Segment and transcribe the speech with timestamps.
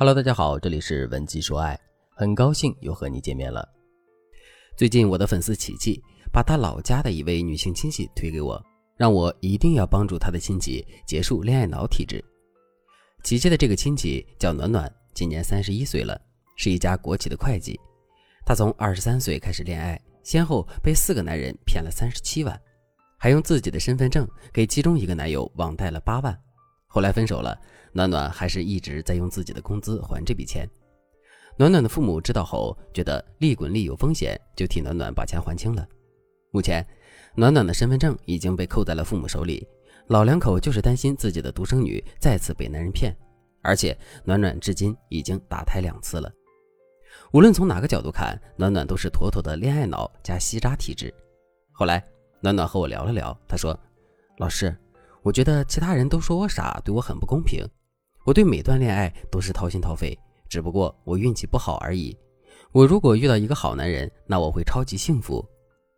[0.00, 1.76] Hello，大家好，这里是文姬说爱，
[2.14, 3.68] 很高兴又和你见面了。
[4.76, 6.00] 最近我的粉丝琪琪
[6.32, 8.64] 把她老家的一位女性亲戚推给我，
[8.96, 12.24] 让我一定要帮助她的亲戚结束恋爱脑体质。
[13.24, 16.16] 琪琪的这个亲戚叫暖暖，今年三十一岁了，
[16.54, 17.76] 是一家国企的会计。
[18.46, 22.56] 她从二十三岁开始恋爱，先后被四个男人骗了三十七万，
[23.18, 26.40] 还用自己的身份证给其中一个男友网贷了八万。
[26.90, 27.56] 后来分手了，
[27.92, 30.68] 暖暖还是一直在用自己的工资还这笔钱。
[31.56, 35.86] 暖暖的父母知道后，觉得利滚利有风险，就替暖暖把钱还清了。
[36.50, 36.84] 目前，
[37.34, 39.66] 暖暖的身份证已经被扣在了父母手里，
[40.06, 43.14] 老两口就是担心自己的独生女再次被男人骗，
[43.62, 46.32] 而且暖暖至今已经打胎两次了。
[47.32, 51.12] 无论从哪个角度看，暖暖都是妥妥的恋爱脑加吸渣体质。
[51.72, 52.02] 后来，
[52.40, 53.78] 暖暖和我聊了聊，她说
[54.38, 54.74] ：“老师。”
[55.22, 57.64] 我觉得其他人都说我傻，对我很不公平。
[58.24, 62.16] 我对每段恋爱都是掏心掏肺，只不过我运气不好而已。
[62.72, 65.44] 我如果遇到一个好男人，那我会超级幸福。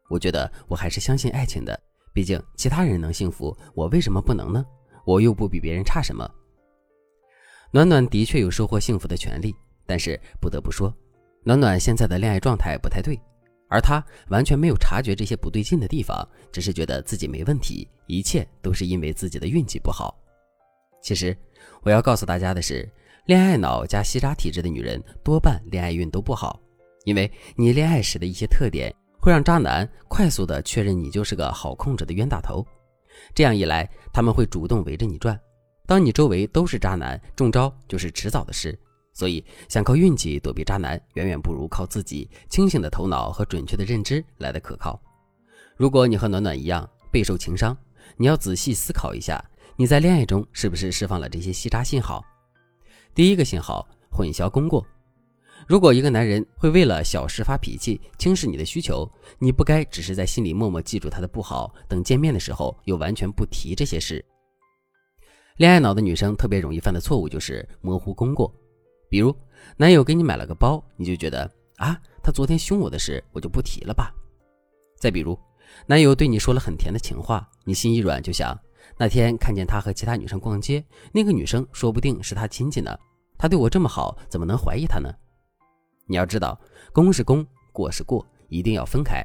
[0.09, 1.79] 我觉得我还是相信爱情的，
[2.13, 4.65] 毕竟其他人能幸福，我为什么不能呢？
[5.05, 6.29] 我又不比别人差什么。
[7.73, 9.55] 暖暖的确有收获幸福的权利，
[9.87, 10.93] 但是不得不说，
[11.45, 13.19] 暖暖现在的恋爱状态不太对。
[13.71, 20.15] 而他完全没有察觉这些不对劲的地方，只是觉得自己没问题，一切都是因为自己的运气不好。
[21.01, 21.35] 其实，
[21.83, 22.87] 我要告诉大家的是，
[23.27, 26.61] 恋爱脑加吸渣体质的女人多半恋爱运都不好，
[27.05, 32.67] 因为你恋爱时的一些特点会让渣男快速的确认你就是个好控制的冤大头。
[33.35, 35.39] 这样一来，他们会主动围着你转，
[35.87, 38.77] 当你周围都是渣男，中招就是迟早的事。
[39.13, 45.01] 所以，想靠运气躲避渣男，远远不如靠自己清醒的头脑和准确的认知来的可靠。
[45.77, 47.77] 如果你和暖暖一样备受情伤，
[48.17, 49.43] 你要仔细思考一下，
[49.77, 52.25] 你在恋爱中是不是释放了这些吸渣信号？
[53.15, 54.87] 第一个信号：混淆功过。
[55.67, 64.25] 如果一个男人会为了小事发脾气，轻视你的需求，你不该只是在心里默默记住他的不好，等见面的时候又完全不提这些事。
[65.57, 68.53] 恋爱脑的女生特别容易犯的错误就是模糊功过。
[69.11, 69.37] 比如，
[69.77, 74.15] 男友给你买了个包，你就觉得啊，他昨天凶我的事，我就不提了吧。
[74.99, 75.37] 再比如，
[75.85, 78.57] 男友对你说了很甜的情话，你心一软就想，
[78.97, 82.97] 那天看见他和其他女生逛街，那个女生说不定是他亲戚呢。
[83.37, 85.13] 他对我这么好，怎么能怀疑他呢？
[86.07, 86.57] 你要知道，
[86.93, 89.21] 功是功，过是过，一定要分开。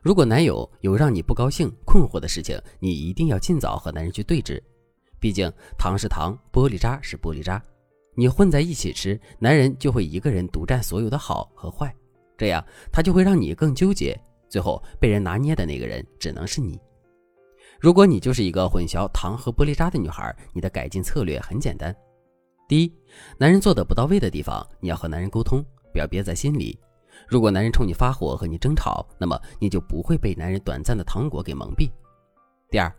[0.00, 4.62] 如果男友有让你不高兴、困惑的事情，你一定要尽早和男人去对峙。
[5.18, 7.60] 毕竟，糖是糖，玻璃渣是玻璃渣。
[8.14, 11.94] 你混在一起吃，男人就会一个人独占所有的好和坏，
[12.36, 16.80] 这样他就会让你更纠结，最后被人拿捏的那个人只能是你。
[17.80, 21.94] 如果你就是一个混淆糖和玻璃渣的女孩，你的改进策略很简单：
[22.68, 22.92] 第一，
[23.36, 26.78] 男人做的不到位的地方，你要和男人沟通，不要憋在心里。
[27.28, 31.90] 如果男人冲你发火和你争吵，那么你就不会被男人短暂的糖果给蒙蔽。
[32.70, 32.90] 第二，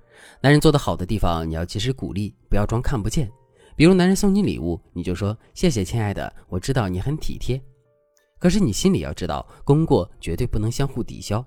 [0.42, 3.30] 男人做的好的地方，你要及时鼓励，不要装看不见。
[3.76, 7.62] 比如男人送你礼物，你就说谢谢亲爱的，我知道你很体贴。
[8.40, 11.46] 可是你心里要知道，功过绝对不能相互抵消。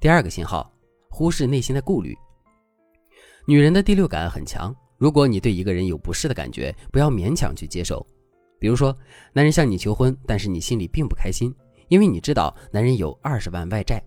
[0.00, 0.72] 第二个信号，
[1.10, 2.16] 忽视内心的顾虑。
[3.46, 8.06] 女人的第六感很强，如果你对一个人有不适的感觉，不要勉强去接受。
[8.60, 8.96] 比如说，
[9.32, 11.54] 男人向你求婚，但是你心里并不开心，
[11.88, 14.02] 因为你知道男人有二十万外债。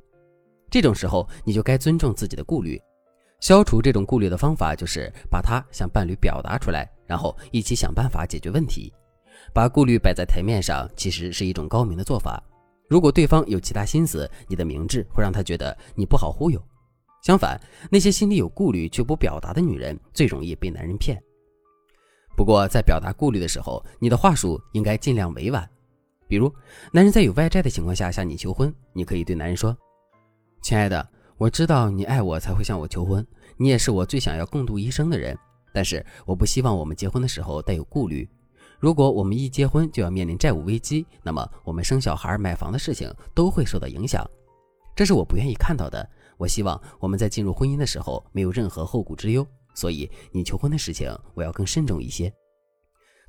[0.70, 2.80] 这种时候，你就该尊重自己的顾虑。
[3.41, 8.94] 消除这种顾虑的方法就是把它向伴侣表达出来，然后一起想办法解决问题。
[9.52, 12.41] 把顾虑摆在台面上，其实是一种高明的做法。
[12.88, 16.62] 如果对方有其他心思，你的明智会让他觉得你不好忽悠。
[17.24, 17.59] 相反，
[17.90, 21.19] 那些心里有顾虑却不表达的女人，最容易被男人骗。
[22.38, 25.68] 不过，在表达顾虑的时候，你的话术应该尽量委婉。
[26.28, 26.53] 比如，
[26.91, 29.75] 男人在有外债的情况下向你求婚，你可以对男人说
[30.62, 31.06] ：“亲爱的。”
[31.41, 33.25] 我知道你爱我才会向我求婚，
[33.57, 35.35] 你也是我最想要共度一生的人。
[35.74, 38.29] 但是我不希望我们结婚的时候带有顾虑。
[38.78, 44.23] 如果我们一结婚就要面临债务危机，那么我们生小孩、买房的事情都会受到影响。
[44.96, 46.08] 这是我不愿意看到的。
[46.38, 49.44] 我希望我们在进入婚姻的时候没有任何后顾之忧。
[49.73, 52.32] 所以你求婚的事情我要更慎重一些。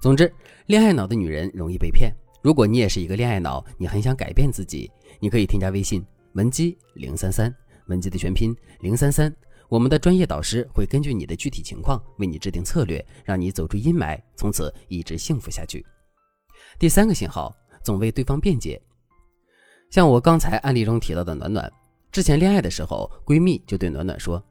[0.03, 0.31] 总之，
[0.67, 2.15] 恋爱脑的女人容易被骗。
[2.43, 6.05] 如果你也是一个恋爱脑，你很想改变自己，你可以添加微信
[6.35, 7.51] 文姬零三三。
[7.87, 9.35] 文姬的全拼零三三，
[9.69, 15.85] 我们的专业导师会根据你的具体情况为你制定策略，让你走出阴霾，从此一直幸福下去。
[16.79, 18.81] 第三个信号，总为对方辩解。
[19.91, 21.71] 像我刚才案例中提到的暖暖，
[22.11, 24.43] 之前恋爱的时候，闺蜜就对暖暖说：“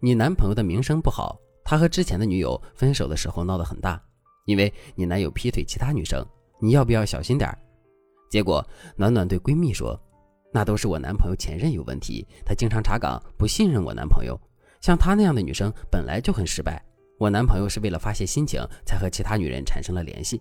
[0.00, 4.02] 你男朋友的名声不好，他和之前的女友分手的时候闹得很大，
[4.46, 6.24] 因为你男友劈腿其他女生，
[6.60, 7.58] 你要不要小心点儿？
[8.30, 8.66] 结果
[8.96, 9.98] 暖暖对闺蜜说
[10.52, 14.38] ：“那都是我男朋友前任有问题，他经常查岗，不信任我男朋友。
[14.80, 16.82] 像他那样的女生本来就很失败，
[17.18, 20.40] 我男朋友是为了发泄心情才和其他女人产生了联系。”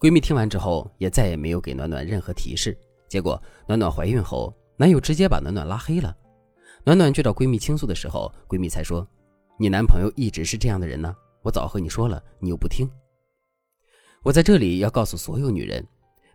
[0.00, 2.76] 闺蜜听完之后也再也没有给暖暖任何提示。
[3.08, 6.14] 结果暖暖怀孕后，男友直接把暖暖拉黑了。
[6.84, 9.06] 暖暖去找闺蜜倾诉的时候，闺蜜才说
[9.58, 12.90] ：“你男朋友一直是这样的人呢，我早和你说了，你又不听。”
[14.24, 15.86] 我在这里要告诉所有女人。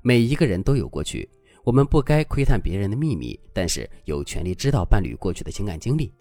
[0.01, 1.29] 每一个人都有过去，
[1.69, 6.11] 我们不该窥探别人的秘密，但是有权利知道伴侣过去的情感经历。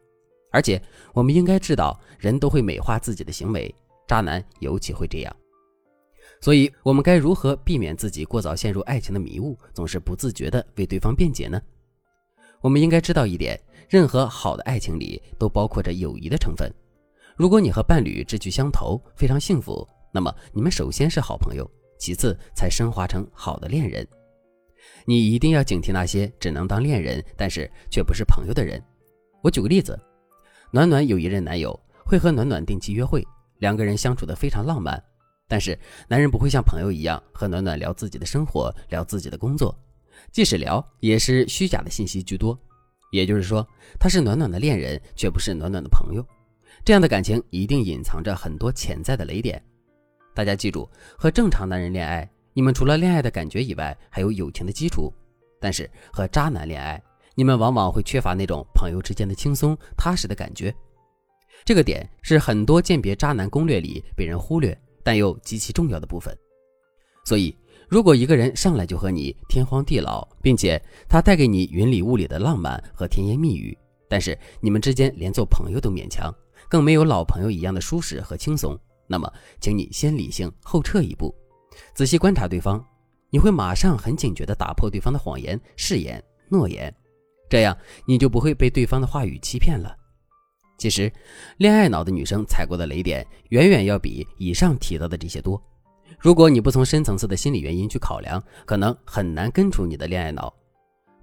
[0.53, 0.79] 而且，
[1.15, 3.75] 我们应该知道，人都会美化自己的行为，
[4.07, 5.37] 渣男尤其会这样。
[6.43, 11.59] 所以，我们该如何避免自己过早陷入爱情的迷雾，总是不自觉地为对方辩解呢？
[12.61, 13.59] 我们应该知道一点：
[13.89, 16.71] 任何好的爱情里都包括着友谊的成分。
[17.39, 21.67] 如果你和伴侣志趣相投，非常幸福，那么你们首先是好朋友。
[21.99, 24.07] 其次才升华成好的恋人，
[25.05, 28.83] 你一定要警惕那些只能当恋人，但是却不是朋友的人。
[29.43, 29.99] 我举个例子，
[30.71, 33.27] 暖暖有一任男友会和暖暖定期约会，
[33.59, 35.03] 两个人相处的非常浪漫，
[35.49, 39.75] 但是男人不会像朋友一样和暖暖聊自己的生活，聊自己的工作，
[40.33, 42.59] 即使聊也是虚假的信息居多。
[43.11, 43.67] 也就是说，
[43.99, 46.23] 他是暖暖的恋人，却不是暖暖的朋友。
[46.85, 49.63] 这样的感情一定隐藏着很多潜在的雷点。
[50.35, 50.87] 大家记住，
[51.17, 55.13] 和正常男人恋爱，你们除了恋爱的感觉以外，还有友情的基础；
[55.61, 57.01] 但是和渣男恋爱，
[57.37, 60.75] 你们往往会缺乏那种朋友之间的轻松踏实的感觉。
[61.65, 66.37] 这个点是很多鉴别渣男攻略里被人忽略，但又极其重要的部分。
[67.25, 67.57] 所以，
[67.89, 73.79] 如果一个人上来就和你天荒地老，并且他带给你云里雾里的浪漫和甜言蜜语，
[74.09, 76.35] 但是你们之间连做朋友都勉强，
[76.69, 78.77] 更没有老朋友一样的舒适和轻松。
[79.07, 81.33] 那么，请你先理性后撤一步，
[81.95, 82.85] 仔细观察对方，
[83.31, 86.95] 你会马上很警觉地打破对方的谎言、誓言、诺言，
[87.49, 87.77] 这样
[88.07, 89.95] 你就不会被对方的话语欺骗了。
[90.79, 91.13] 其实，
[91.57, 95.61] 恋爱脑的女生踩过的雷点远远要比以上提到的这些多。
[96.21, 100.53] 如果你不从深层次的心理原因去考量，可能很难根除你的恋爱脑。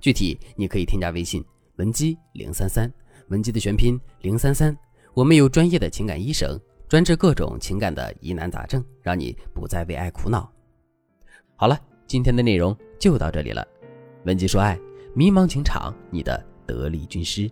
[0.01, 1.43] 具体你可以添加微信
[1.77, 2.91] 文姬零三三，
[3.29, 4.77] 文姬的全拼零三三，
[5.13, 6.59] 我们有专业的情感医生。
[6.87, 10.49] 专治各种情感的疑难杂症，让你不再为爱苦恼。
[11.55, 13.65] 好了，今天的内容就到这里了。
[14.25, 14.79] 文姬说爱，
[15.15, 17.49] 迷茫情场，你的得力军师。